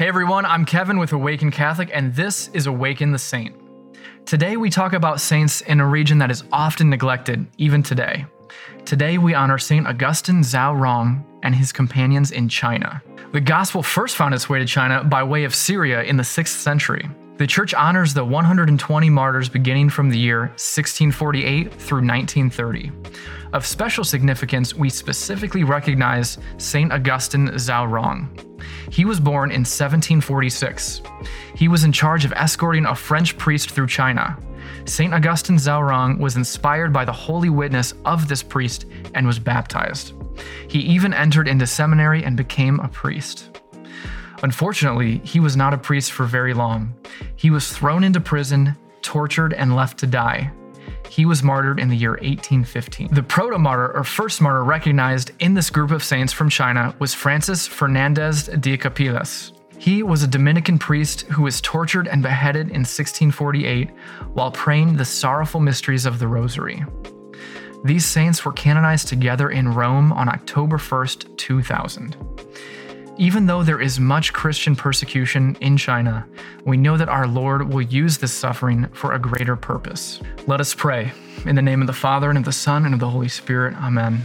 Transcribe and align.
Hey 0.00 0.08
everyone, 0.08 0.46
I'm 0.46 0.64
Kevin 0.64 0.98
with 0.98 1.12
Awaken 1.12 1.50
Catholic, 1.50 1.90
and 1.92 2.14
this 2.14 2.48
is 2.54 2.66
Awaken 2.66 3.12
the 3.12 3.18
Saint. 3.18 3.54
Today 4.24 4.56
we 4.56 4.70
talk 4.70 4.94
about 4.94 5.20
saints 5.20 5.60
in 5.60 5.78
a 5.78 5.86
region 5.86 6.16
that 6.20 6.30
is 6.30 6.42
often 6.50 6.88
neglected, 6.88 7.46
even 7.58 7.82
today. 7.82 8.24
Today 8.86 9.18
we 9.18 9.34
honor 9.34 9.58
Saint 9.58 9.86
Augustine 9.86 10.40
Zhao 10.40 10.80
Rong 10.80 11.22
and 11.42 11.54
his 11.54 11.70
companions 11.70 12.30
in 12.30 12.48
China. 12.48 13.02
The 13.32 13.42
gospel 13.42 13.82
first 13.82 14.16
found 14.16 14.32
its 14.32 14.48
way 14.48 14.58
to 14.58 14.64
China 14.64 15.04
by 15.04 15.22
way 15.22 15.44
of 15.44 15.54
Syria 15.54 16.02
in 16.02 16.16
the 16.16 16.22
6th 16.22 16.46
century. 16.46 17.06
The 17.36 17.46
church 17.46 17.74
honors 17.74 18.14
the 18.14 18.24
120 18.24 19.10
martyrs 19.10 19.50
beginning 19.50 19.90
from 19.90 20.08
the 20.08 20.18
year 20.18 20.46
1648 20.56 21.74
through 21.74 22.06
1930. 22.06 22.90
Of 23.52 23.66
special 23.66 24.04
significance, 24.04 24.72
we 24.72 24.88
specifically 24.88 25.62
recognize 25.62 26.38
St. 26.56 26.90
Augustine 26.90 27.48
Zhaorong. 27.48 28.49
He 28.90 29.04
was 29.04 29.20
born 29.20 29.50
in 29.50 29.60
1746. 29.60 31.02
He 31.54 31.68
was 31.68 31.84
in 31.84 31.92
charge 31.92 32.24
of 32.24 32.32
escorting 32.32 32.86
a 32.86 32.94
French 32.94 33.36
priest 33.36 33.70
through 33.70 33.88
China. 33.88 34.38
St. 34.84 35.12
Augustine 35.12 35.56
Zhaorong 35.56 36.18
was 36.18 36.36
inspired 36.36 36.92
by 36.92 37.04
the 37.04 37.12
holy 37.12 37.50
witness 37.50 37.94
of 38.04 38.28
this 38.28 38.42
priest 38.42 38.86
and 39.14 39.26
was 39.26 39.38
baptized. 39.38 40.14
He 40.68 40.78
even 40.80 41.12
entered 41.12 41.48
into 41.48 41.66
seminary 41.66 42.24
and 42.24 42.36
became 42.36 42.80
a 42.80 42.88
priest. 42.88 43.60
Unfortunately, 44.42 45.18
he 45.18 45.40
was 45.40 45.56
not 45.56 45.74
a 45.74 45.78
priest 45.78 46.12
for 46.12 46.24
very 46.24 46.54
long. 46.54 46.94
He 47.36 47.50
was 47.50 47.70
thrown 47.70 48.04
into 48.04 48.20
prison, 48.20 48.76
tortured, 49.02 49.52
and 49.52 49.76
left 49.76 49.98
to 49.98 50.06
die. 50.06 50.50
He 51.10 51.26
was 51.26 51.42
martyred 51.42 51.80
in 51.80 51.88
the 51.88 51.96
year 51.96 52.12
1815. 52.12 53.08
The 53.12 53.22
proto 53.24 53.58
martyr 53.58 53.90
or 53.96 54.04
first 54.04 54.40
martyr 54.40 54.62
recognized 54.62 55.32
in 55.40 55.54
this 55.54 55.68
group 55.68 55.90
of 55.90 56.04
saints 56.04 56.32
from 56.32 56.48
China 56.48 56.94
was 57.00 57.14
Francis 57.14 57.66
Fernandez 57.66 58.44
de 58.46 58.78
Capillas. 58.78 59.52
He 59.76 60.04
was 60.04 60.22
a 60.22 60.28
Dominican 60.28 60.78
priest 60.78 61.22
who 61.22 61.42
was 61.42 61.60
tortured 61.62 62.06
and 62.06 62.22
beheaded 62.22 62.68
in 62.68 62.84
1648 62.84 63.90
while 64.34 64.52
praying 64.52 64.96
the 64.96 65.04
sorrowful 65.04 65.58
mysteries 65.58 66.06
of 66.06 66.20
the 66.20 66.28
Rosary. 66.28 66.84
These 67.82 68.06
saints 68.06 68.44
were 68.44 68.52
canonized 68.52 69.08
together 69.08 69.50
in 69.50 69.74
Rome 69.74 70.12
on 70.12 70.28
October 70.28 70.76
1st, 70.76 71.36
2000. 71.36 72.16
Even 73.20 73.44
though 73.44 73.62
there 73.62 73.82
is 73.82 74.00
much 74.00 74.32
Christian 74.32 74.74
persecution 74.74 75.54
in 75.60 75.76
China, 75.76 76.26
we 76.64 76.78
know 76.78 76.96
that 76.96 77.10
our 77.10 77.26
Lord 77.26 77.70
will 77.70 77.82
use 77.82 78.16
this 78.16 78.32
suffering 78.32 78.88
for 78.94 79.12
a 79.12 79.18
greater 79.18 79.56
purpose. 79.56 80.22
Let 80.46 80.58
us 80.58 80.74
pray. 80.74 81.12
In 81.44 81.54
the 81.54 81.60
name 81.60 81.82
of 81.82 81.86
the 81.86 81.92
Father, 81.92 82.30
and 82.30 82.38
of 82.38 82.46
the 82.46 82.52
Son, 82.52 82.86
and 82.86 82.94
of 82.94 83.00
the 83.00 83.10
Holy 83.10 83.28
Spirit. 83.28 83.74
Amen. 83.74 84.22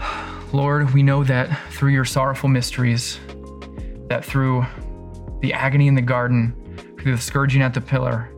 Lord, 0.54 0.94
we 0.94 1.02
know 1.02 1.22
that 1.24 1.70
through 1.70 1.90
your 1.90 2.06
sorrowful 2.06 2.48
mysteries, 2.48 3.20
that 4.08 4.24
through 4.24 4.64
the 5.40 5.52
agony 5.52 5.86
in 5.86 5.94
the 5.94 6.00
garden, 6.00 6.56
through 6.98 7.14
the 7.14 7.20
scourging 7.20 7.60
at 7.60 7.74
the 7.74 7.80
pillar, 7.82 8.32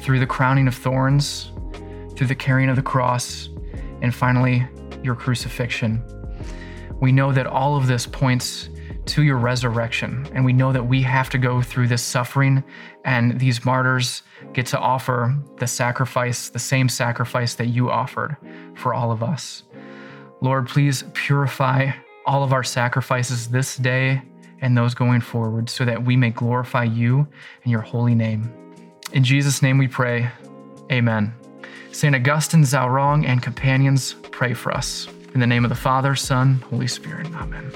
through 0.00 0.18
the 0.18 0.26
crowning 0.26 0.66
of 0.66 0.74
thorns, 0.74 1.52
through 2.16 2.28
the 2.28 2.34
carrying 2.34 2.70
of 2.70 2.76
the 2.76 2.82
cross, 2.82 3.50
and 4.00 4.14
finally, 4.14 4.66
your 5.02 5.14
crucifixion, 5.14 6.02
we 7.00 7.12
know 7.12 7.32
that 7.32 7.46
all 7.46 7.76
of 7.76 7.86
this 7.86 8.06
points 8.06 8.68
to 9.06 9.22
your 9.22 9.36
resurrection. 9.36 10.26
And 10.32 10.44
we 10.44 10.52
know 10.52 10.72
that 10.72 10.86
we 10.86 11.02
have 11.02 11.30
to 11.30 11.38
go 11.38 11.62
through 11.62 11.88
this 11.88 12.02
suffering, 12.02 12.62
and 13.04 13.38
these 13.38 13.64
martyrs 13.64 14.22
get 14.52 14.66
to 14.66 14.78
offer 14.78 15.36
the 15.58 15.66
sacrifice, 15.66 16.48
the 16.48 16.58
same 16.58 16.88
sacrifice 16.88 17.54
that 17.54 17.66
you 17.66 17.90
offered 17.90 18.36
for 18.74 18.92
all 18.92 19.12
of 19.12 19.22
us. 19.22 19.62
Lord, 20.40 20.68
please 20.68 21.04
purify 21.14 21.92
all 22.26 22.42
of 22.42 22.52
our 22.52 22.64
sacrifices 22.64 23.48
this 23.48 23.76
day 23.76 24.22
and 24.60 24.76
those 24.76 24.94
going 24.94 25.20
forward 25.20 25.70
so 25.70 25.84
that 25.84 26.04
we 26.04 26.16
may 26.16 26.30
glorify 26.30 26.84
you 26.84 27.26
and 27.62 27.70
your 27.70 27.80
holy 27.80 28.14
name. 28.14 28.52
In 29.12 29.22
Jesus' 29.22 29.62
name 29.62 29.78
we 29.78 29.88
pray. 29.88 30.28
Amen. 30.90 31.32
St. 31.92 32.14
Augustine, 32.14 32.62
Zhaorong, 32.62 33.24
and 33.26 33.42
companions, 33.42 34.14
pray 34.30 34.52
for 34.52 34.72
us. 34.72 35.08
In 35.36 35.40
the 35.40 35.46
name 35.46 35.66
of 35.66 35.68
the 35.68 35.74
Father, 35.74 36.14
Son, 36.14 36.64
Holy 36.70 36.86
Spirit. 36.86 37.26
Amen. 37.34 37.70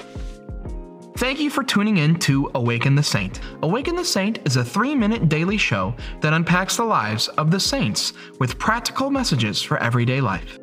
Thank 1.17 1.39
you 1.39 1.51
for 1.51 1.63
tuning 1.63 1.97
in 1.97 2.15
to 2.21 2.49
Awaken 2.55 2.95
the 2.95 3.03
Saint. 3.03 3.39
Awaken 3.61 3.95
the 3.95 4.03
Saint 4.03 4.39
is 4.45 4.55
a 4.55 4.65
three 4.65 4.95
minute 4.95 5.29
daily 5.29 5.57
show 5.57 5.95
that 6.21 6.33
unpacks 6.33 6.77
the 6.77 6.83
lives 6.83 7.27
of 7.27 7.51
the 7.51 7.59
saints 7.59 8.13
with 8.39 8.57
practical 8.57 9.11
messages 9.11 9.61
for 9.61 9.77
everyday 9.77 10.21
life. 10.21 10.57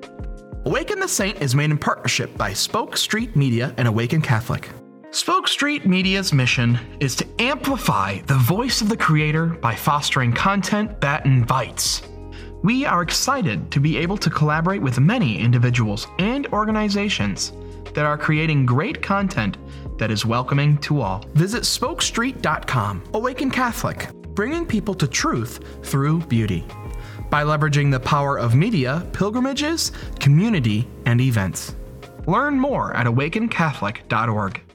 Awaken 0.64 0.98
the 0.98 1.06
Saint 1.06 1.40
is 1.40 1.54
made 1.54 1.70
in 1.70 1.78
partnership 1.78 2.36
by 2.36 2.52
Spoke 2.52 2.96
Street 2.96 3.36
Media 3.36 3.72
and 3.76 3.86
Awaken 3.86 4.20
Catholic. 4.20 4.68
Spoke 5.12 5.46
Street 5.46 5.86
Media's 5.86 6.32
mission 6.32 6.80
is 6.98 7.14
to 7.14 7.26
amplify 7.40 8.18
the 8.22 8.38
voice 8.38 8.80
of 8.80 8.88
the 8.88 8.96
Creator 8.96 9.46
by 9.46 9.72
fostering 9.72 10.32
content 10.32 11.00
that 11.00 11.24
invites. 11.26 12.02
We 12.62 12.84
are 12.84 13.02
excited 13.02 13.70
to 13.70 13.80
be 13.80 13.96
able 13.98 14.16
to 14.18 14.30
collaborate 14.30 14.82
with 14.82 14.98
many 14.98 15.38
individuals 15.38 16.08
and 16.18 16.46
organizations 16.48 17.52
that 17.94 18.04
are 18.04 18.18
creating 18.18 18.66
great 18.66 19.00
content 19.00 19.56
that 19.98 20.10
is 20.10 20.26
welcoming 20.26 20.76
to 20.78 21.00
all. 21.00 21.24
Visit 21.34 21.62
spokestreet.com. 21.62 23.04
Awaken 23.14 23.50
Catholic, 23.50 24.08
bringing 24.34 24.66
people 24.66 24.94
to 24.94 25.06
truth 25.06 25.60
through 25.84 26.20
beauty 26.22 26.64
by 27.30 27.44
leveraging 27.44 27.90
the 27.90 28.00
power 28.00 28.38
of 28.38 28.54
media, 28.54 29.06
pilgrimages, 29.12 29.92
community, 30.18 30.88
and 31.06 31.20
events. 31.20 31.76
Learn 32.26 32.58
more 32.58 32.94
at 32.94 33.06
awakencatholic.org. 33.06 34.67